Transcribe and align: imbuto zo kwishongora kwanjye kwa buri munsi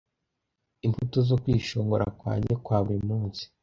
imbuto 0.85 1.17
zo 1.29 1.35
kwishongora 1.43 2.05
kwanjye 2.19 2.51
kwa 2.63 2.77
buri 2.85 2.99
munsi 3.09 3.43